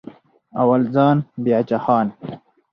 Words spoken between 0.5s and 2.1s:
اول ځان بیا جهان